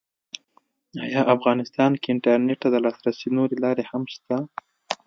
[1.05, 4.37] ایا افغانستان کې انټرنېټ ته د لاسرسي نورې لارې هم شته؟